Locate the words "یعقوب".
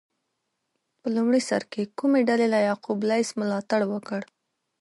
2.67-2.99